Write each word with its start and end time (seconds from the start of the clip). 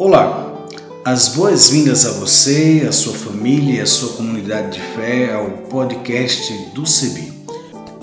Olá, 0.00 0.64
as 1.04 1.26
boas-vindas 1.34 2.06
a 2.06 2.12
você, 2.12 2.86
a 2.88 2.92
sua 2.92 3.14
família 3.14 3.78
e 3.78 3.80
a 3.80 3.86
sua 3.86 4.12
comunidade 4.12 4.78
de 4.78 4.80
fé 4.94 5.34
ao 5.34 5.50
podcast 5.68 6.52
do 6.72 6.86
CEBI. 6.86 7.32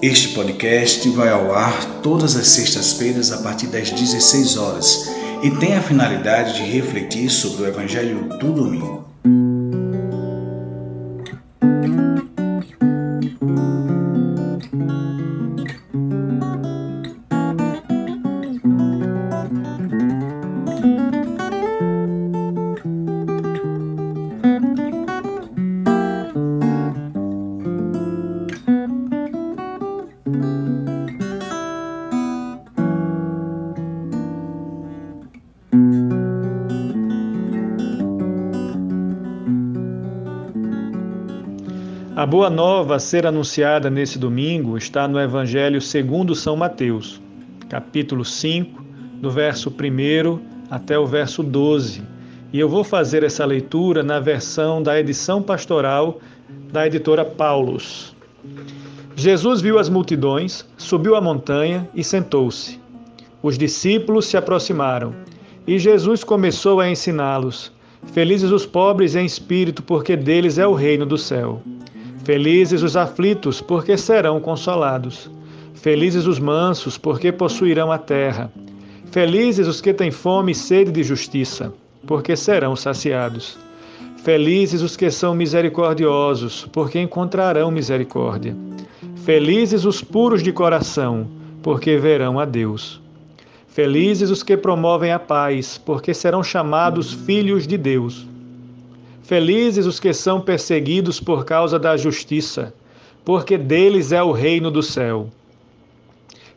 Este 0.02 0.34
podcast 0.34 1.08
vai 1.12 1.30
ao 1.30 1.56
ar 1.56 2.02
todas 2.02 2.36
as 2.36 2.50
sextas-feiras 2.50 3.32
a 3.32 3.38
partir 3.38 3.68
das 3.68 3.92
16 3.92 4.58
horas 4.58 5.10
e 5.42 5.50
tem 5.52 5.78
a 5.78 5.82
finalidade 5.82 6.56
de 6.56 6.64
refletir 6.70 7.30
sobre 7.30 7.64
o 7.64 7.68
Evangelho 7.68 8.28
do 8.40 8.52
domingo. 8.52 9.15
A 42.26 42.28
boa 42.28 42.50
nova 42.50 42.96
a 42.96 43.00
ser 43.00 43.28
anunciada 43.28 43.88
nesse 43.88 44.18
domingo 44.18 44.80
está 44.80 45.08
no 45.08 45.20
Evangelho 45.20 45.80
segundo 45.80 46.34
São 46.34 46.58
Mateus, 46.58 47.22
capítulo 47.70 48.26
5, 48.26 48.84
do 49.22 49.30
verso 49.30 49.70
1 49.70 50.40
até 50.72 50.98
o 50.98 51.06
verso 51.06 51.44
12. 51.44 52.02
E 52.52 52.60
eu 52.60 52.68
vou 52.68 52.84
fazer 52.84 53.22
essa 53.22 53.46
leitura 53.46 54.02
na 54.02 54.20
versão 54.20 54.82
da 54.82 55.00
edição 55.00 55.40
pastoral 55.40 56.20
da 56.74 56.88
editora 56.88 57.24
Paulus. 57.24 58.16
Jesus 59.16 59.62
viu 59.62 59.78
as 59.78 59.88
multidões, 59.88 60.66
subiu 60.80 61.16
a 61.16 61.22
montanha 61.22 61.88
e 61.94 62.04
sentou-se. 62.04 62.80
Os 63.44 63.56
discípulos 63.56 64.26
se 64.26 64.36
aproximaram 64.36 65.14
e 65.68 65.78
Jesus 65.78 66.24
começou 66.24 66.80
a 66.80 66.90
ensiná-los: 66.90 67.72
Felizes 68.14 68.50
os 68.50 68.66
pobres 68.66 69.14
em 69.16 69.28
espírito, 69.28 69.84
porque 69.84 70.16
deles 70.18 70.58
é 70.58 70.66
o 70.66 70.74
reino 70.74 71.06
do 71.06 71.20
céu. 71.20 71.62
Felizes 72.26 72.82
os 72.82 72.98
aflitos, 72.98 73.62
porque 73.62 73.96
serão 73.96 74.40
consolados. 74.40 75.30
Felizes 75.76 76.26
os 76.26 76.40
mansos, 76.40 76.98
porque 76.98 77.32
possuirão 77.32 77.92
a 77.92 78.00
terra. 78.00 78.52
Felizes 79.12 79.68
os 79.68 79.80
que 79.80 79.94
têm 79.94 80.10
fome 80.10 80.52
e 80.52 80.56
sede 80.56 80.92
de 80.92 81.04
justiça, 81.04 81.72
porque 82.08 82.36
serão 82.36 82.76
saciados. 82.76 83.60
Felizes 84.24 84.82
os 84.82 84.98
que 84.98 85.12
são 85.12 85.36
misericordiosos, 85.36 86.68
porque 86.74 87.00
encontrarão 87.00 87.70
misericórdia. 87.70 88.58
Felizes 89.18 89.86
os 89.86 90.02
puros 90.02 90.42
de 90.42 90.52
coração, 90.52 91.28
porque 91.62 91.96
verão 91.96 92.40
a 92.40 92.46
Deus. 92.46 93.00
Felizes 93.68 94.32
os 94.32 94.42
que 94.42 94.58
promovem 94.58 95.12
a 95.12 95.20
paz, 95.20 95.78
porque 95.78 96.12
serão 96.12 96.42
chamados 96.42 97.14
filhos 97.14 97.68
de 97.68 97.78
Deus. 97.78 98.26
Felizes 99.26 99.88
os 99.88 100.00
que 100.00 100.14
são 100.14 100.40
perseguidos 100.40 101.20
por 101.20 101.46
causa 101.46 101.80
da 101.80 101.98
justiça, 101.98 102.72
porque 103.26 103.58
deles 103.58 104.12
é 104.12 104.22
o 104.22 104.32
reino 104.32 104.70
do 104.70 104.84
céu. 104.84 105.32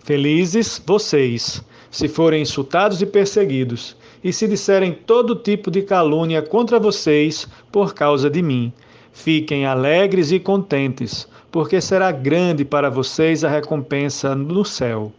Felizes 0.05 0.79
vocês, 0.87 1.65
se 1.91 2.09
forem 2.09 2.43
insultados 2.43 3.01
e 3.01 3.07
perseguidos, 3.07 3.97
e 4.23 4.35
se 4.35 4.47
disserem 4.47 4.93
todo 4.93 5.35
tipo 5.35 5.71
de 5.71 5.81
calúnia 5.81 6.43
contra 6.43 6.79
vocês 6.79 7.49
por 7.73 7.95
causa 7.95 8.29
de 8.29 8.43
mim. 8.43 8.71
Fiquem 9.15 9.65
alegres 9.65 10.31
e 10.31 10.39
contentes, 10.39 11.27
porque 11.51 11.81
será 11.81 12.13
grande 12.13 12.67
para 12.67 12.91
vocês 12.91 13.45
a 13.45 13.49
recompensa 13.49 14.35
no 14.35 14.63
céu. 14.63 15.11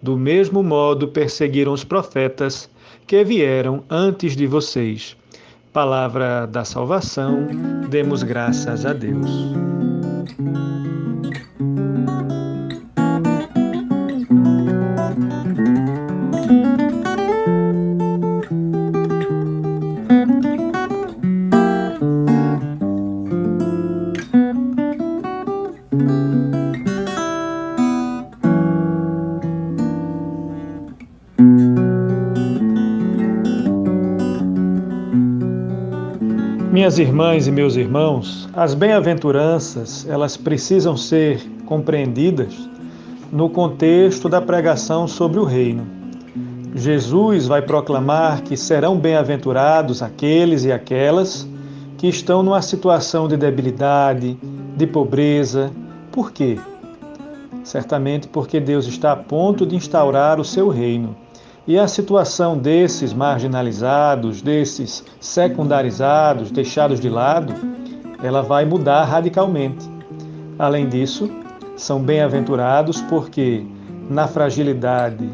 Do 0.00 0.16
mesmo 0.16 0.62
modo 0.62 1.08
perseguiram 1.08 1.72
os 1.72 1.82
profetas 1.82 2.70
que 3.04 3.24
vieram 3.24 3.82
antes 3.90 4.36
de 4.36 4.46
vocês. 4.46 5.16
Palavra 5.74 6.46
da 6.46 6.64
salvação, 6.64 7.48
demos 7.90 8.22
graças 8.22 8.86
a 8.86 8.92
Deus. 8.92 9.28
Minhas 36.84 36.98
irmãs 36.98 37.46
e 37.46 37.50
meus 37.50 37.76
irmãos, 37.76 38.46
as 38.52 38.74
bem-aventuranças, 38.74 40.06
elas 40.06 40.36
precisam 40.36 40.98
ser 40.98 41.40
compreendidas 41.64 42.68
no 43.32 43.48
contexto 43.48 44.28
da 44.28 44.38
pregação 44.38 45.08
sobre 45.08 45.40
o 45.40 45.44
reino. 45.44 45.86
Jesus 46.74 47.46
vai 47.46 47.62
proclamar 47.62 48.42
que 48.42 48.54
serão 48.54 48.98
bem-aventurados 48.98 50.02
aqueles 50.02 50.64
e 50.64 50.72
aquelas 50.72 51.48
que 51.96 52.06
estão 52.06 52.42
numa 52.42 52.60
situação 52.60 53.26
de 53.26 53.38
debilidade, 53.38 54.36
de 54.76 54.86
pobreza. 54.86 55.72
Por 56.12 56.32
quê? 56.32 56.58
Certamente 57.62 58.28
porque 58.28 58.60
Deus 58.60 58.86
está 58.86 59.12
a 59.12 59.16
ponto 59.16 59.64
de 59.64 59.74
instaurar 59.74 60.38
o 60.38 60.44
seu 60.44 60.68
reino. 60.68 61.16
E 61.66 61.78
a 61.78 61.88
situação 61.88 62.58
desses 62.58 63.14
marginalizados, 63.14 64.42
desses 64.42 65.02
secundarizados, 65.18 66.50
deixados 66.50 67.00
de 67.00 67.08
lado, 67.08 67.54
ela 68.22 68.42
vai 68.42 68.66
mudar 68.66 69.04
radicalmente. 69.04 69.88
Além 70.58 70.88
disso, 70.88 71.30
são 71.74 72.02
bem-aventurados 72.02 73.00
porque 73.02 73.64
na 74.10 74.28
fragilidade, 74.28 75.26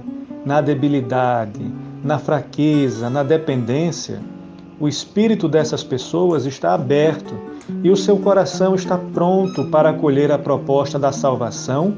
na 0.45 0.61
debilidade, 0.61 1.61
na 2.03 2.19
fraqueza, 2.19 3.11
na 3.11 3.25
dependência, 3.25 4.21
o 4.79 4.87
espírito 4.87 5.49
dessas 5.49 5.83
pessoas 5.83 6.47
está 6.47 6.75
aberto 6.75 7.35
e 7.83 7.91
o 7.91 7.97
seu 7.97 8.17
coração 8.17 8.77
está 8.77 8.97
pronto 8.97 9.67
para 9.67 9.91
acolher 9.91 10.31
a 10.31 10.39
proposta 10.39 10.97
da 10.97 11.11
salvação 11.11 11.95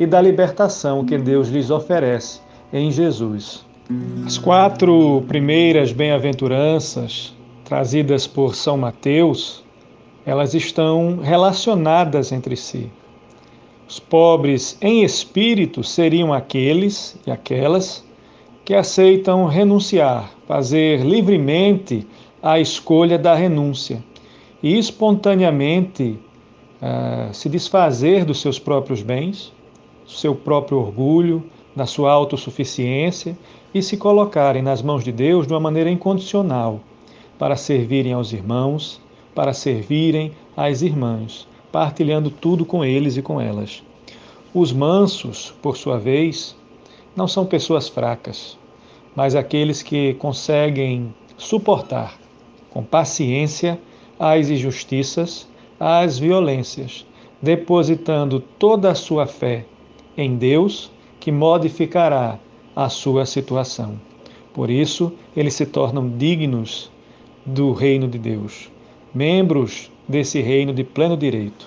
e 0.00 0.06
da 0.06 0.22
libertação 0.22 1.04
que 1.04 1.16
Deus 1.18 1.48
lhes 1.48 1.70
oferece 1.70 2.40
em 2.72 2.90
Jesus. 2.90 3.63
As 4.24 4.38
quatro 4.38 5.22
primeiras 5.28 5.92
bem-aventuranças 5.92 7.34
trazidas 7.66 8.26
por 8.26 8.54
São 8.54 8.78
Mateus, 8.78 9.62
elas 10.24 10.54
estão 10.54 11.18
relacionadas 11.18 12.32
entre 12.32 12.56
si. 12.56 12.90
Os 13.86 14.00
pobres 14.00 14.78
em 14.80 15.04
espírito 15.04 15.84
seriam 15.84 16.32
aqueles 16.32 17.20
e 17.26 17.30
aquelas 17.30 18.02
que 18.64 18.72
aceitam 18.72 19.44
renunciar, 19.44 20.30
fazer 20.48 21.00
livremente 21.00 22.06
a 22.42 22.58
escolha 22.58 23.18
da 23.18 23.34
renúncia 23.34 24.02
e 24.62 24.78
espontaneamente 24.78 26.18
uh, 26.80 27.34
se 27.34 27.50
desfazer 27.50 28.24
dos 28.24 28.40
seus 28.40 28.58
próprios 28.58 29.02
bens, 29.02 29.52
do 30.06 30.10
seu 30.10 30.34
próprio 30.34 30.78
orgulho, 30.78 31.44
da 31.74 31.86
sua 31.86 32.12
autossuficiência 32.12 33.36
e 33.74 33.82
se 33.82 33.96
colocarem 33.96 34.62
nas 34.62 34.82
mãos 34.82 35.02
de 35.02 35.10
Deus 35.10 35.46
de 35.46 35.52
uma 35.52 35.60
maneira 35.60 35.90
incondicional, 35.90 36.80
para 37.38 37.56
servirem 37.56 38.12
aos 38.12 38.32
irmãos, 38.32 39.00
para 39.34 39.52
servirem 39.52 40.32
às 40.56 40.82
irmãs, 40.82 41.48
partilhando 41.72 42.30
tudo 42.30 42.64
com 42.64 42.84
eles 42.84 43.16
e 43.16 43.22
com 43.22 43.40
elas. 43.40 43.82
Os 44.54 44.72
mansos, 44.72 45.52
por 45.60 45.76
sua 45.76 45.98
vez, 45.98 46.56
não 47.16 47.26
são 47.26 47.44
pessoas 47.44 47.88
fracas, 47.88 48.56
mas 49.16 49.34
aqueles 49.34 49.82
que 49.82 50.14
conseguem 50.14 51.12
suportar 51.36 52.16
com 52.70 52.82
paciência 52.82 53.80
as 54.18 54.48
injustiças, 54.48 55.48
as 55.78 56.18
violências, 56.18 57.04
depositando 57.42 58.40
toda 58.40 58.90
a 58.90 58.94
sua 58.94 59.26
fé 59.26 59.64
em 60.16 60.36
Deus, 60.36 60.90
que 61.24 61.32
modificará 61.32 62.38
a 62.76 62.90
sua 62.90 63.24
situação. 63.24 63.98
Por 64.52 64.68
isso, 64.68 65.10
eles 65.34 65.54
se 65.54 65.64
tornam 65.64 66.06
dignos 66.06 66.90
do 67.46 67.72
reino 67.72 68.06
de 68.06 68.18
Deus, 68.18 68.70
membros 69.14 69.90
desse 70.06 70.42
reino 70.42 70.74
de 70.74 70.84
pleno 70.84 71.16
direito. 71.16 71.66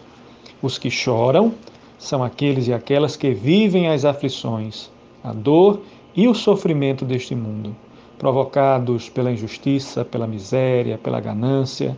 Os 0.62 0.78
que 0.78 0.92
choram 0.92 1.56
são 1.98 2.24
aqueles 2.24 2.68
e 2.68 2.74
aquelas 2.74 3.16
que 3.16 3.32
vivem 3.32 3.88
as 3.88 4.06
aflições, 4.06 4.92
a 5.24 5.34
dor 5.34 5.82
e 6.16 6.28
o 6.28 6.36
sofrimento 6.36 7.04
deste 7.04 7.34
mundo. 7.34 7.76
provocados 8.20 9.10
pela 9.10 9.32
injustiça, 9.32 10.06
pela 10.06 10.28
miséria, 10.28 11.00
pela 11.00 11.20
ganância, 11.20 11.98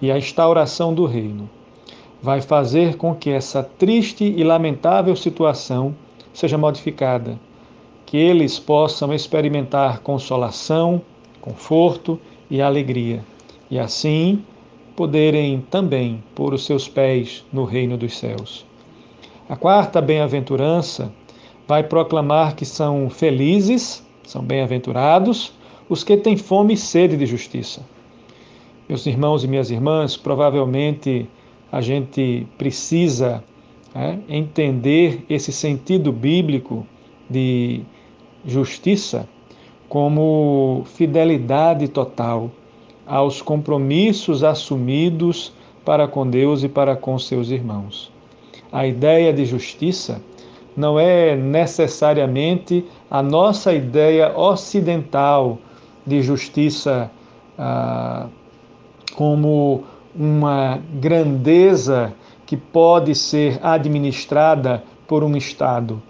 e 0.00 0.10
a 0.10 0.18
instauração 0.18 0.92
do 0.92 1.06
reino 1.06 1.48
vai 2.22 2.42
fazer 2.42 2.96
com 2.96 3.14
que 3.14 3.30
essa 3.30 3.62
triste 3.62 4.24
e 4.24 4.44
lamentável 4.44 5.16
situação 5.16 5.94
seja 6.36 6.58
modificada, 6.58 7.40
que 8.04 8.18
eles 8.18 8.58
possam 8.58 9.14
experimentar 9.14 10.00
consolação, 10.00 11.00
conforto 11.40 12.20
e 12.50 12.60
alegria, 12.60 13.24
e 13.70 13.78
assim 13.78 14.44
poderem 14.94 15.64
também 15.70 16.22
pôr 16.34 16.52
os 16.52 16.66
seus 16.66 16.86
pés 16.86 17.42
no 17.50 17.64
reino 17.64 17.96
dos 17.96 18.18
céus. 18.18 18.66
A 19.48 19.56
quarta 19.56 20.02
bem-aventurança 20.02 21.10
vai 21.66 21.82
proclamar 21.82 22.54
que 22.54 22.66
são 22.66 23.08
felizes, 23.08 24.06
são 24.22 24.42
bem-aventurados 24.42 25.54
os 25.88 26.04
que 26.04 26.18
têm 26.18 26.36
fome 26.36 26.74
e 26.74 26.76
sede 26.76 27.16
de 27.16 27.24
justiça. 27.24 27.80
Meus 28.86 29.06
irmãos 29.06 29.42
e 29.42 29.48
minhas 29.48 29.70
irmãs, 29.70 30.18
provavelmente 30.18 31.26
a 31.72 31.80
gente 31.80 32.46
precisa 32.58 33.42
é, 33.96 34.18
entender 34.28 35.24
esse 35.30 35.50
sentido 35.50 36.12
bíblico 36.12 36.86
de 37.30 37.80
justiça 38.44 39.26
como 39.88 40.82
fidelidade 40.84 41.88
total 41.88 42.50
aos 43.06 43.40
compromissos 43.40 44.44
assumidos 44.44 45.50
para 45.82 46.06
com 46.06 46.28
Deus 46.28 46.62
e 46.62 46.68
para 46.68 46.94
com 46.94 47.18
seus 47.18 47.50
irmãos. 47.50 48.12
A 48.70 48.86
ideia 48.86 49.32
de 49.32 49.46
justiça 49.46 50.20
não 50.76 51.00
é 51.00 51.34
necessariamente 51.34 52.84
a 53.10 53.22
nossa 53.22 53.72
ideia 53.72 54.36
ocidental 54.36 55.58
de 56.06 56.20
justiça 56.20 57.10
ah, 57.58 58.26
como 59.14 59.84
uma 60.14 60.80
grandeza 61.00 62.12
que 62.46 62.56
pode 62.56 63.14
ser 63.14 63.58
administrada 63.62 64.82
por 65.06 65.22
um 65.22 65.36
Estado, 65.36 66.00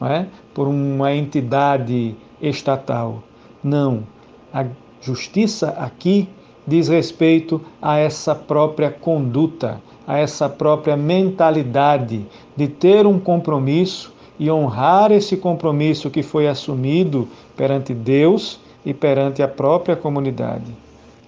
não 0.00 0.08
é? 0.08 0.26
por 0.54 0.66
uma 0.66 1.14
entidade 1.14 2.16
estatal. 2.40 3.22
Não. 3.62 4.04
A 4.52 4.66
justiça 5.00 5.70
aqui 5.78 6.28
diz 6.66 6.88
respeito 6.88 7.60
a 7.80 7.98
essa 7.98 8.34
própria 8.34 8.90
conduta, 8.90 9.80
a 10.06 10.18
essa 10.18 10.48
própria 10.48 10.96
mentalidade 10.96 12.26
de 12.56 12.68
ter 12.68 13.06
um 13.06 13.18
compromisso 13.18 14.12
e 14.38 14.50
honrar 14.50 15.12
esse 15.12 15.36
compromisso 15.36 16.10
que 16.10 16.22
foi 16.22 16.48
assumido 16.48 17.28
perante 17.56 17.94
Deus 17.94 18.60
e 18.84 18.92
perante 18.92 19.42
a 19.42 19.48
própria 19.48 19.94
comunidade. 19.94 20.74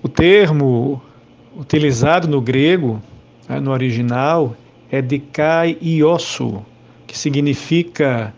O 0.02 0.08
termo 0.08 1.00
utilizado 1.56 2.26
no 2.26 2.40
grego, 2.40 3.00
no 3.48 3.70
original, 3.70 4.56
é 4.90 5.02
dikai 5.02 5.76
iosu, 5.82 6.64
que 7.06 7.16
significa 7.16 8.32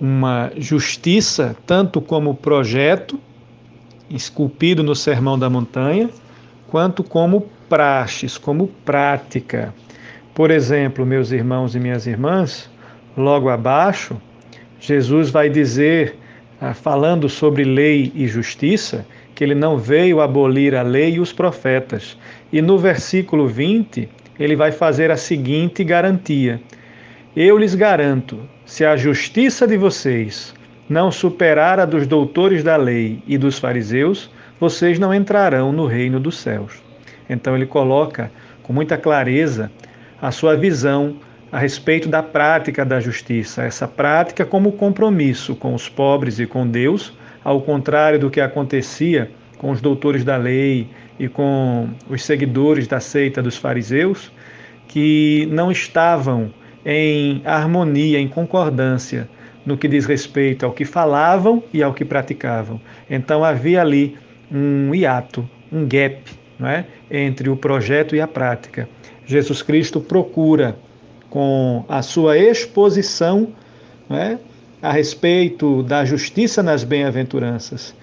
uma 0.00 0.50
justiça 0.56 1.56
tanto 1.66 2.00
como 2.00 2.34
projeto 2.34 3.18
esculpido 4.10 4.82
no 4.82 4.94
Sermão 4.94 5.38
da 5.38 5.48
Montanha, 5.48 6.10
quanto 6.68 7.02
como 7.02 7.48
praxes, 7.68 8.36
como 8.36 8.68
prática. 8.84 9.74
Por 10.34 10.50
exemplo, 10.50 11.06
meus 11.06 11.32
irmãos 11.32 11.74
e 11.74 11.80
minhas 11.80 12.06
irmãs, 12.06 12.70
logo 13.16 13.48
abaixo, 13.48 14.16
Jesus 14.80 15.30
vai 15.30 15.48
dizer, 15.48 16.16
ah, 16.60 16.74
falando 16.74 17.28
sobre 17.28 17.64
lei 17.64 18.12
e 18.14 18.26
justiça, 18.26 19.06
que 19.34 19.42
ele 19.42 19.54
não 19.54 19.78
veio 19.78 20.20
abolir 20.20 20.74
a 20.74 20.82
lei 20.82 21.14
e 21.14 21.20
os 21.20 21.32
profetas. 21.32 22.16
E 22.52 22.60
no 22.60 22.78
versículo 22.78 23.48
20, 23.48 24.08
ele 24.38 24.56
vai 24.56 24.72
fazer 24.72 25.10
a 25.10 25.16
seguinte 25.16 25.84
garantia: 25.84 26.60
Eu 27.36 27.58
lhes 27.58 27.74
garanto, 27.74 28.40
se 28.64 28.84
a 28.84 28.96
justiça 28.96 29.66
de 29.66 29.76
vocês 29.76 30.54
não 30.88 31.10
superar 31.10 31.80
a 31.80 31.84
dos 31.84 32.06
doutores 32.06 32.62
da 32.62 32.76
lei 32.76 33.22
e 33.26 33.38
dos 33.38 33.58
fariseus, 33.58 34.30
vocês 34.60 34.98
não 34.98 35.14
entrarão 35.14 35.72
no 35.72 35.86
reino 35.86 36.20
dos 36.20 36.38
céus. 36.38 36.82
Então 37.28 37.56
ele 37.56 37.66
coloca 37.66 38.30
com 38.62 38.72
muita 38.72 38.96
clareza 38.96 39.70
a 40.20 40.30
sua 40.30 40.56
visão 40.56 41.16
a 41.50 41.58
respeito 41.58 42.08
da 42.08 42.22
prática 42.22 42.84
da 42.84 42.98
justiça, 42.98 43.62
essa 43.62 43.86
prática 43.86 44.44
como 44.44 44.72
compromisso 44.72 45.54
com 45.54 45.74
os 45.74 45.88
pobres 45.88 46.40
e 46.40 46.46
com 46.46 46.66
Deus, 46.66 47.12
ao 47.44 47.60
contrário 47.60 48.18
do 48.18 48.30
que 48.30 48.40
acontecia 48.40 49.30
com 49.56 49.70
os 49.70 49.80
doutores 49.80 50.24
da 50.24 50.36
lei 50.36 50.88
e 51.18 51.28
com 51.28 51.88
os 52.08 52.24
seguidores 52.24 52.86
da 52.86 53.00
seita 53.00 53.42
dos 53.42 53.56
fariseus, 53.56 54.32
que 54.88 55.48
não 55.50 55.70
estavam 55.70 56.52
em 56.84 57.40
harmonia, 57.44 58.18
em 58.18 58.28
concordância 58.28 59.28
no 59.64 59.78
que 59.78 59.88
diz 59.88 60.04
respeito 60.04 60.66
ao 60.66 60.72
que 60.72 60.84
falavam 60.84 61.62
e 61.72 61.82
ao 61.82 61.94
que 61.94 62.04
praticavam. 62.04 62.80
Então 63.08 63.42
havia 63.42 63.80
ali 63.80 64.16
um 64.52 64.94
hiato, 64.94 65.48
um 65.72 65.86
gap, 65.86 66.22
não 66.58 66.68
é? 66.68 66.84
entre 67.10 67.48
o 67.48 67.56
projeto 67.56 68.14
e 68.14 68.20
a 68.20 68.28
prática. 68.28 68.88
Jesus 69.26 69.62
Cristo 69.62 70.00
procura, 70.00 70.76
com 71.30 71.84
a 71.88 72.02
sua 72.02 72.38
exposição 72.38 73.48
é? 74.10 74.36
a 74.82 74.92
respeito 74.92 75.82
da 75.82 76.04
justiça 76.04 76.62
nas 76.62 76.84
bem-aventuranças 76.84 77.94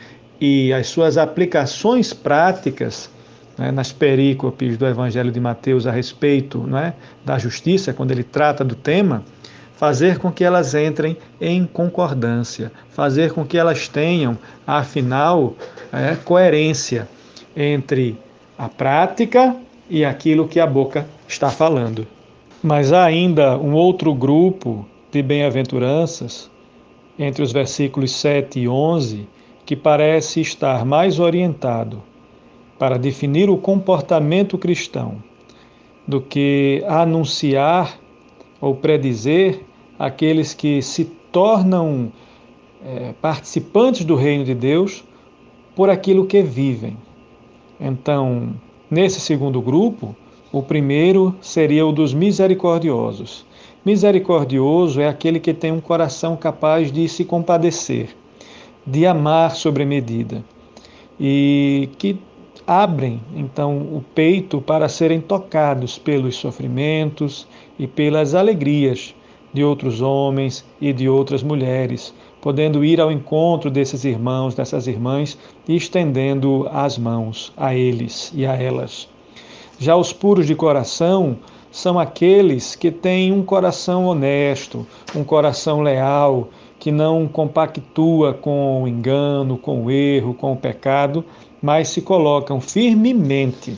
e 0.41 0.73
as 0.73 0.87
suas 0.87 1.19
aplicações 1.19 2.11
práticas 2.11 3.11
né, 3.55 3.71
nas 3.71 3.91
perícopes 3.91 4.75
do 4.75 4.87
Evangelho 4.87 5.31
de 5.31 5.39
Mateus 5.39 5.85
a 5.85 5.91
respeito 5.91 6.65
não 6.65 6.79
é, 6.79 6.95
da 7.23 7.37
justiça, 7.37 7.93
quando 7.93 8.09
ele 8.09 8.23
trata 8.23 8.65
do 8.65 8.73
tema, 8.73 9.23
fazer 9.75 10.17
com 10.17 10.31
que 10.31 10.43
elas 10.43 10.73
entrem 10.73 11.15
em 11.39 11.65
concordância, 11.65 12.71
fazer 12.89 13.33
com 13.33 13.45
que 13.45 13.55
elas 13.55 13.87
tenham, 13.87 14.35
afinal, 14.65 15.55
é, 15.93 16.15
coerência 16.15 17.07
entre 17.55 18.17
a 18.57 18.67
prática 18.67 19.55
e 19.89 20.03
aquilo 20.03 20.47
que 20.47 20.59
a 20.59 20.65
boca 20.65 21.05
está 21.27 21.51
falando. 21.51 22.07
Mas 22.63 22.91
há 22.91 23.03
ainda 23.03 23.57
um 23.57 23.73
outro 23.73 24.13
grupo 24.13 24.87
de 25.11 25.21
bem-aventuranças, 25.21 26.49
entre 27.17 27.43
os 27.43 27.51
versículos 27.51 28.11
7 28.11 28.59
e 28.59 28.67
11, 28.67 29.27
que 29.65 29.75
parece 29.75 30.41
estar 30.41 30.85
mais 30.85 31.19
orientado 31.19 32.01
para 32.77 32.97
definir 32.97 33.49
o 33.49 33.57
comportamento 33.57 34.57
cristão 34.57 35.21
do 36.07 36.19
que 36.19 36.83
anunciar 36.87 37.99
ou 38.59 38.75
predizer 38.75 39.61
aqueles 39.97 40.53
que 40.53 40.81
se 40.81 41.05
tornam 41.31 42.11
é, 42.83 43.13
participantes 43.21 44.03
do 44.03 44.15
reino 44.15 44.43
de 44.43 44.55
Deus 44.55 45.03
por 45.75 45.89
aquilo 45.89 46.25
que 46.25 46.41
vivem. 46.41 46.97
Então, 47.79 48.53
nesse 48.89 49.19
segundo 49.19 49.61
grupo, 49.61 50.15
o 50.51 50.61
primeiro 50.61 51.35
seria 51.39 51.85
o 51.85 51.91
dos 51.91 52.13
misericordiosos. 52.13 53.45
Misericordioso 53.85 54.99
é 54.99 55.07
aquele 55.07 55.39
que 55.39 55.53
tem 55.53 55.71
um 55.71 55.81
coração 55.81 56.35
capaz 56.35 56.91
de 56.91 57.07
se 57.07 57.25
compadecer, 57.25 58.15
de 58.85 59.05
amar 59.05 59.55
sobre 59.55 59.85
medida 59.85 60.43
e 61.19 61.89
que 61.97 62.19
abrem 62.65 63.21
então 63.35 63.77
o 63.77 64.03
peito 64.15 64.61
para 64.61 64.87
serem 64.87 65.19
tocados 65.19 65.97
pelos 65.97 66.35
sofrimentos 66.35 67.47
e 67.77 67.87
pelas 67.87 68.33
alegrias 68.33 69.13
de 69.53 69.63
outros 69.63 70.01
homens 70.01 70.65
e 70.79 70.93
de 70.93 71.09
outras 71.09 71.43
mulheres, 71.43 72.13
podendo 72.39 72.83
ir 72.85 73.01
ao 73.01 73.11
encontro 73.11 73.69
desses 73.69 74.05
irmãos, 74.05 74.55
dessas 74.55 74.87
irmãs 74.87 75.37
e 75.67 75.75
estendendo 75.75 76.67
as 76.71 76.97
mãos 76.97 77.51
a 77.57 77.75
eles 77.75 78.31
e 78.33 78.45
a 78.45 78.55
elas. 78.55 79.09
Já 79.77 79.95
os 79.95 80.13
puros 80.13 80.47
de 80.47 80.55
coração 80.55 81.37
são 81.71 81.99
aqueles 81.99 82.75
que 82.75 82.91
têm 82.91 83.31
um 83.31 83.43
coração 83.43 84.05
honesto, 84.05 84.85
um 85.15 85.23
coração 85.23 85.81
leal, 85.81 86.49
que 86.81 86.91
não 86.91 87.27
compactua 87.27 88.33
com 88.33 88.81
o 88.81 88.87
engano, 88.87 89.55
com 89.55 89.83
o 89.85 89.91
erro, 89.91 90.33
com 90.33 90.53
o 90.53 90.57
pecado, 90.57 91.23
mas 91.61 91.89
se 91.89 92.01
colocam 92.01 92.59
firmemente 92.59 93.77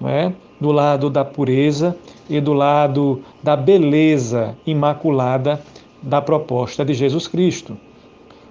não 0.00 0.08
é? 0.08 0.32
do 0.60 0.72
lado 0.72 1.08
da 1.08 1.24
pureza 1.24 1.96
e 2.28 2.40
do 2.40 2.52
lado 2.52 3.22
da 3.44 3.54
beleza 3.54 4.56
imaculada 4.66 5.62
da 6.02 6.20
proposta 6.20 6.84
de 6.84 6.94
Jesus 6.94 7.28
Cristo. 7.28 7.78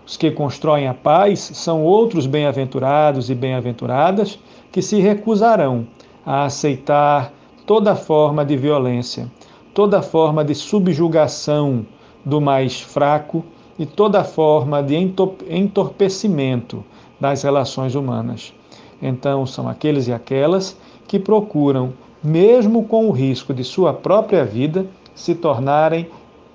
Os 0.08 0.16
que 0.16 0.32
constroem 0.32 0.88
a 0.88 0.94
paz 0.94 1.52
são 1.54 1.84
outros 1.84 2.26
bem-aventurados 2.26 3.30
e 3.30 3.36
bem-aventuradas 3.36 4.40
que 4.72 4.82
se 4.82 5.02
recusarão 5.02 5.86
a 6.26 6.46
aceitar 6.46 7.34
toda 7.66 7.94
forma 7.94 8.46
de 8.46 8.56
violência, 8.56 9.30
toda 9.74 10.02
forma 10.02 10.46
de 10.46 10.56
subjugação 10.56 11.86
do 12.24 12.40
mais 12.40 12.80
fraco 12.80 13.44
e 13.78 13.86
toda 13.86 14.24
forma 14.24 14.82
de 14.82 14.96
entorpecimento 15.50 16.84
das 17.20 17.44
relações 17.44 17.96
humanas. 17.96 18.54
Então, 19.02 19.46
são 19.46 19.68
aqueles 19.68 20.08
e 20.08 20.14
aquelas 20.14 20.78
que 21.08 21.18
procuram, 21.20 21.94
mesmo 22.24 22.84
com 22.86 23.08
o 23.08 23.12
risco 23.12 23.54
de 23.54 23.64
sua 23.64 23.94
própria 23.94 24.46
vida, 24.46 24.86
se 25.16 25.36
tornarem 25.36 26.08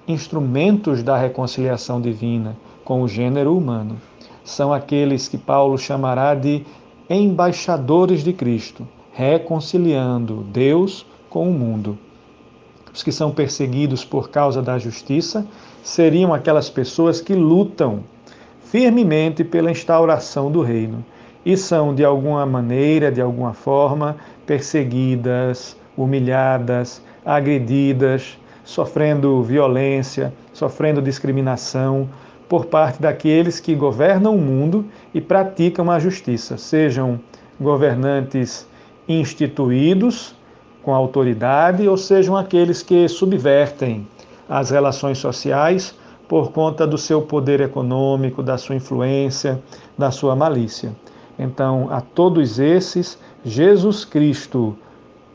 instrumentos 0.06 1.02
da 1.02 1.16
reconciliação 1.16 2.00
divina 2.00 2.56
com 2.84 3.02
o 3.02 3.08
gênero 3.08 3.56
humano. 3.56 3.96
São 4.44 4.72
aqueles 4.72 5.26
que 5.26 5.36
Paulo 5.36 5.76
chamará 5.76 6.34
de 6.34 6.64
embaixadores 7.10 8.22
de 8.22 8.32
Cristo, 8.32 8.86
reconciliando 9.12 10.44
Deus 10.52 11.04
com 11.28 11.48
o 11.48 11.52
mundo. 11.52 11.98
Os 12.96 13.02
que 13.02 13.12
são 13.12 13.30
perseguidos 13.30 14.06
por 14.06 14.30
causa 14.30 14.62
da 14.62 14.78
justiça 14.78 15.46
seriam 15.82 16.32
aquelas 16.32 16.70
pessoas 16.70 17.20
que 17.20 17.34
lutam 17.34 18.02
firmemente 18.62 19.44
pela 19.44 19.70
instauração 19.70 20.50
do 20.50 20.62
reino 20.62 21.04
e 21.44 21.58
são, 21.58 21.94
de 21.94 22.02
alguma 22.02 22.46
maneira, 22.46 23.12
de 23.12 23.20
alguma 23.20 23.52
forma, 23.52 24.16
perseguidas, 24.46 25.76
humilhadas, 25.94 27.02
agredidas, 27.22 28.38
sofrendo 28.64 29.42
violência, 29.42 30.32
sofrendo 30.50 31.02
discriminação 31.02 32.08
por 32.48 32.64
parte 32.64 33.02
daqueles 33.02 33.60
que 33.60 33.74
governam 33.74 34.34
o 34.34 34.40
mundo 34.40 34.86
e 35.12 35.20
praticam 35.20 35.90
a 35.90 35.98
justiça, 35.98 36.56
sejam 36.56 37.20
governantes 37.60 38.66
instituídos 39.06 40.34
com 40.86 40.94
autoridade 40.94 41.88
ou 41.88 41.96
sejam 41.96 42.36
aqueles 42.36 42.80
que 42.80 43.08
subvertem 43.08 44.06
as 44.48 44.70
relações 44.70 45.18
sociais 45.18 45.92
por 46.28 46.52
conta 46.52 46.86
do 46.86 46.96
seu 46.96 47.20
poder 47.20 47.60
econômico, 47.60 48.40
da 48.40 48.56
sua 48.56 48.76
influência, 48.76 49.60
da 49.98 50.12
sua 50.12 50.36
malícia. 50.36 50.94
Então, 51.36 51.88
a 51.90 52.00
todos 52.00 52.60
esses, 52.60 53.18
Jesus 53.44 54.04
Cristo 54.04 54.76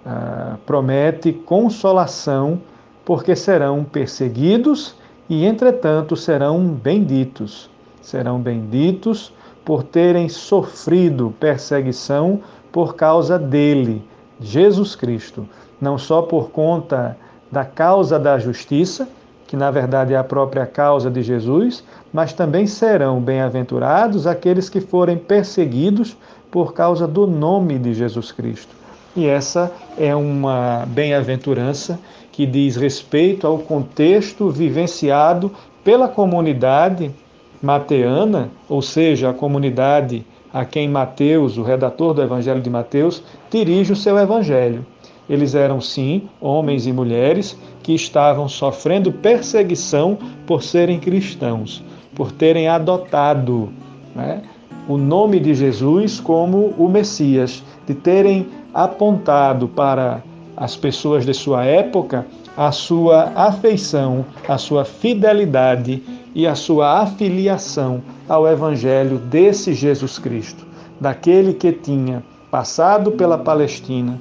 ah, 0.05 0.55
promete 0.65 1.33
consolação, 1.33 2.61
porque 3.03 3.35
serão 3.35 3.83
perseguidos 3.83 4.95
e, 5.29 5.45
entretanto, 5.45 6.15
serão 6.15 6.63
benditos. 6.63 7.69
Serão 8.01 8.39
benditos 8.39 9.33
por 9.65 9.83
terem 9.83 10.29
sofrido 10.29 11.35
perseguição 11.41 12.39
por 12.71 12.95
causa 12.95 13.37
dele, 13.37 14.01
Jesus 14.41 14.95
Cristo, 14.95 15.47
não 15.79 15.97
só 15.97 16.21
por 16.21 16.49
conta 16.49 17.17
da 17.51 17.63
causa 17.63 18.17
da 18.17 18.39
justiça, 18.39 19.07
que 19.47 19.57
na 19.57 19.69
verdade 19.69 20.13
é 20.13 20.17
a 20.17 20.23
própria 20.23 20.65
causa 20.65 21.11
de 21.11 21.21
Jesus, 21.21 21.83
mas 22.13 22.31
também 22.31 22.65
serão 22.65 23.19
bem-aventurados 23.19 24.25
aqueles 24.25 24.69
que 24.69 24.79
forem 24.79 25.17
perseguidos 25.17 26.15
por 26.49 26.73
causa 26.73 27.07
do 27.07 27.27
nome 27.27 27.77
de 27.77 27.93
Jesus 27.93 28.31
Cristo. 28.31 28.73
E 29.15 29.25
essa 29.27 29.71
é 29.97 30.15
uma 30.15 30.85
bem-aventurança 30.87 31.99
que 32.31 32.45
diz 32.45 32.77
respeito 32.77 33.45
ao 33.45 33.57
contexto 33.57 34.49
vivenciado 34.49 35.51
pela 35.83 36.07
comunidade 36.07 37.13
mateana, 37.61 38.49
ou 38.69 38.81
seja, 38.81 39.29
a 39.29 39.33
comunidade 39.33 40.25
a 40.53 40.65
quem 40.65 40.87
Mateus, 40.87 41.57
o 41.57 41.63
redator 41.63 42.13
do 42.13 42.21
Evangelho 42.21 42.61
de 42.61 42.69
Mateus, 42.69 43.23
dirige 43.49 43.93
o 43.93 43.95
seu 43.95 44.17
evangelho. 44.17 44.85
Eles 45.29 45.55
eram, 45.55 45.79
sim, 45.79 46.29
homens 46.41 46.85
e 46.87 46.91
mulheres 46.91 47.57
que 47.81 47.93
estavam 47.93 48.49
sofrendo 48.49 49.11
perseguição 49.11 50.17
por 50.45 50.61
serem 50.61 50.99
cristãos, 50.99 51.83
por 52.13 52.31
terem 52.31 52.67
adotado 52.67 53.71
né, 54.15 54.41
o 54.87 54.97
nome 54.97 55.39
de 55.39 55.53
Jesus 55.53 56.19
como 56.19 56.73
o 56.77 56.89
Messias, 56.89 57.63
de 57.87 57.93
terem 57.93 58.47
apontado 58.73 59.67
para 59.67 60.21
as 60.57 60.75
pessoas 60.75 61.25
de 61.25 61.33
sua 61.33 61.63
época 61.63 62.25
a 62.57 62.71
sua 62.71 63.31
afeição, 63.35 64.25
a 64.47 64.57
sua 64.57 64.83
fidelidade 64.83 66.03
e 66.33 66.47
a 66.47 66.55
sua 66.55 67.01
afiliação 67.01 68.01
ao 68.27 68.47
Evangelho 68.47 69.17
desse 69.17 69.73
Jesus 69.73 70.17
Cristo, 70.17 70.65
daquele 70.99 71.53
que 71.53 71.71
tinha 71.71 72.23
passado 72.49 73.11
pela 73.11 73.37
Palestina 73.37 74.19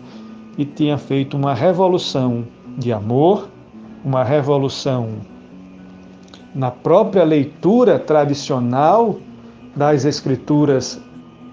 e 0.56 0.64
tinha 0.64 0.98
feito 0.98 1.36
uma 1.36 1.54
revolução 1.54 2.44
de 2.76 2.92
amor, 2.92 3.48
uma 4.04 4.24
revolução 4.24 5.08
na 6.54 6.70
própria 6.70 7.24
leitura 7.24 7.98
tradicional 7.98 9.16
das 9.74 10.04
escrituras 10.04 11.00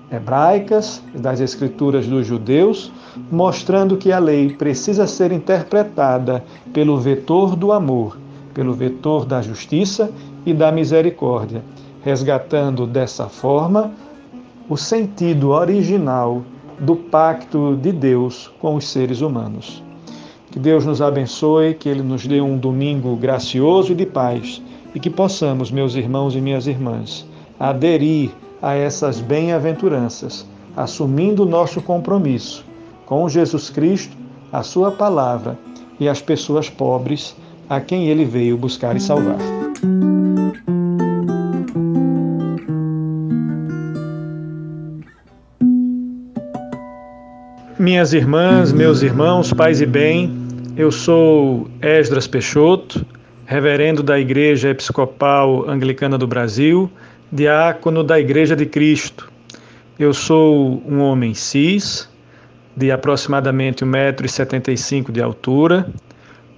hebraicas, 0.10 1.04
das 1.14 1.40
escrituras 1.40 2.08
dos 2.08 2.26
judeus, 2.26 2.92
mostrando 3.30 3.98
que 3.98 4.12
a 4.12 4.20
lei 4.20 4.54
precisa 4.54 5.06
ser 5.06 5.32
interpretada 5.32 6.44
pelo 6.74 6.98
vetor 6.98 7.56
do 7.56 7.72
amor, 7.72 8.18
pelo 8.54 8.74
vetor 8.74 9.26
da 9.26 9.42
justiça 9.42 10.10
e 10.48 10.54
da 10.54 10.72
misericórdia, 10.72 11.62
resgatando 12.06 12.88
dessa 12.88 13.28
forma 13.28 13.92
o 14.70 14.78
sentido 14.78 15.50
original 15.50 16.42
do 16.80 16.96
pacto 16.96 17.76
de 17.76 17.92
Deus 17.92 18.50
com 18.62 18.76
os 18.76 18.88
seres 18.88 19.20
humanos. 19.20 19.84
Que 20.50 20.58
Deus 20.58 20.86
nos 20.86 21.02
abençoe, 21.02 21.74
que 21.74 21.90
Ele 21.90 22.02
nos 22.02 22.26
dê 22.26 22.40
um 22.40 22.58
domingo 22.58 23.14
gracioso 23.18 23.92
e 23.92 23.96
de 23.96 24.06
paz 24.06 24.62
e 24.96 25.02
que 25.02 25.10
possamos, 25.10 25.70
meus 25.70 25.96
irmãos 25.96 26.34
e 26.34 26.40
minhas 26.40 26.66
irmãs, 26.66 27.28
aderir 27.60 28.32
a 28.62 28.74
essas 28.74 29.20
bem-aventuranças, 29.20 30.48
assumindo 30.78 31.46
nosso 31.46 31.82
compromisso 31.82 32.64
com 33.06 33.28
Jesus 33.28 33.70
Cristo, 33.70 34.16
a 34.50 34.64
Sua 34.64 34.92
palavra 34.92 35.60
e 36.00 36.08
as 36.08 36.22
pessoas 36.22 36.70
pobres 36.70 37.36
a 37.70 37.82
quem 37.82 38.08
Ele 38.08 38.24
veio 38.24 38.58
buscar 38.58 38.96
e 38.96 39.02
salvar. 39.02 39.38
Minhas 47.88 48.12
irmãs, 48.12 48.74
meus 48.74 49.02
irmãos, 49.02 49.54
pais 49.54 49.80
e 49.80 49.86
bem, 49.86 50.30
eu 50.76 50.92
sou 50.92 51.70
Esdras 51.82 52.28
Peixoto, 52.28 53.06
reverendo 53.46 54.04
da 54.04 54.20
Igreja 54.20 54.72
Episcopal 54.72 55.70
Anglicana 55.70 56.18
do 56.18 56.28
Brasil, 56.28 56.92
diácono 57.32 58.04
da 58.04 58.20
Igreja 58.20 58.58
de 58.58 58.66
Cristo. 58.66 59.32
Eu 59.98 60.14
sou 60.14 60.84
um 60.86 61.00
homem 61.00 61.34
cis, 61.34 62.10
de 62.76 62.92
aproximadamente 62.92 63.86
1,75m 63.86 65.10
de 65.10 65.22
altura, 65.22 65.90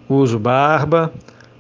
uso 0.09 0.39
barba, 0.39 1.13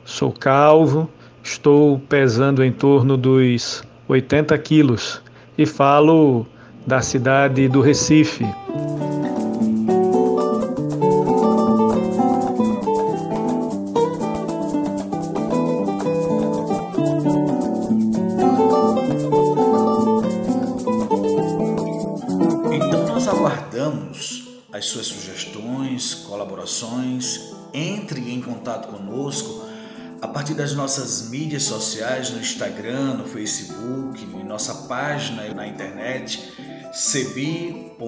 sou 0.03 0.31
calvo, 0.31 1.07
estou 1.43 1.99
pesando 2.09 2.63
em 2.63 2.71
torno 2.71 3.15
dos 3.15 3.83
80 4.07 4.57
quilos 4.57 5.21
e 5.55 5.67
falo 5.67 6.47
da 6.87 7.01
cidade 7.01 7.67
do 7.67 7.81
Recife. 7.81 8.47
Entre 27.73 28.31
em 28.31 28.41
contato 28.41 28.87
conosco 28.87 29.67
a 30.21 30.27
partir 30.27 30.53
das 30.53 30.73
nossas 30.73 31.29
mídias 31.29 31.63
sociais, 31.63 32.29
no 32.29 32.39
Instagram, 32.39 33.15
no 33.15 33.25
Facebook, 33.25 34.21
em 34.21 34.43
nossa 34.43 34.73
página 34.87 35.51
na 35.53 35.65
internet, 35.67 36.53
cebi.org.br, 36.91 37.99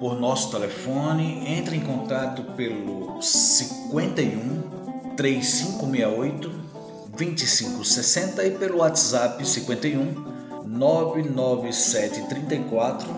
por 0.00 0.18
nosso 0.18 0.50
telefone. 0.50 1.44
Entre 1.46 1.76
em 1.76 1.80
contato 1.80 2.42
pelo 2.54 3.22
51 3.22 5.14
3568 5.16 6.50
2560 7.16 8.44
e 8.44 8.50
pelo 8.52 8.78
WhatsApp 8.78 9.44
51 9.44 10.14
99734 10.66 13.08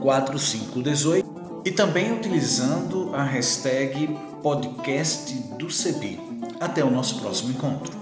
4518 0.00 1.35
e 1.66 1.72
também 1.72 2.12
utilizando 2.12 3.12
a 3.12 3.24
hashtag 3.24 4.16
podcast 4.40 5.34
do 5.58 5.68
CEBI. 5.68 6.20
Até 6.60 6.84
o 6.84 6.90
nosso 6.92 7.20
próximo 7.20 7.50
encontro. 7.50 7.92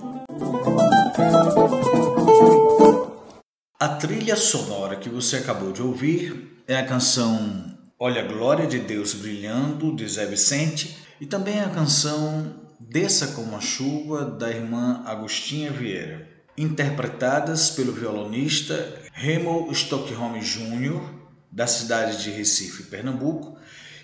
A 3.80 3.88
trilha 3.88 4.36
sonora 4.36 4.96
que 4.96 5.08
você 5.08 5.36
acabou 5.36 5.72
de 5.72 5.80
ouvir 5.80 6.62
é 6.68 6.76
a 6.76 6.84
canção 6.84 7.74
Olha 7.98 8.22
a 8.22 8.26
Glória 8.26 8.66
de 8.66 8.80
Deus 8.80 9.14
Brilhando, 9.14 9.96
de 9.96 10.06
Zé 10.06 10.26
Vicente, 10.26 10.98
e 11.18 11.24
também 11.24 11.60
a 11.60 11.70
canção 11.70 12.62
Desça 12.78 13.28
como 13.28 13.56
a 13.56 13.60
Chuva, 13.60 14.26
da 14.26 14.50
irmã 14.50 15.02
Agostinha 15.06 15.72
Vieira. 15.72 16.28
interpretadas 16.56 17.70
pelo 17.70 17.92
violonista 17.92 19.00
Remo 19.14 19.72
Stockholm 19.72 20.38
Jr., 20.38 21.23
da 21.54 21.68
cidade 21.68 22.20
de 22.20 22.30
Recife, 22.30 22.82
Pernambuco, 22.82 23.56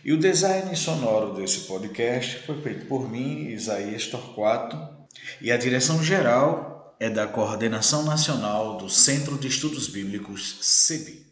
e 0.04 0.12
o 0.12 0.18
design 0.18 0.74
sonoro 0.76 1.34
desse 1.34 1.62
podcast 1.66 2.46
foi 2.46 2.62
feito 2.62 2.86
por 2.86 3.10
mim, 3.10 3.48
Isaías 3.48 4.06
Torquato, 4.06 4.78
e 5.40 5.50
a 5.50 5.56
direção 5.56 6.00
geral 6.02 6.94
é 7.00 7.10
da 7.10 7.26
Coordenação 7.26 8.04
Nacional 8.04 8.78
do 8.78 8.88
Centro 8.88 9.36
de 9.36 9.48
Estudos 9.48 9.88
Bíblicos, 9.88 10.58
CEBI. 10.60 11.29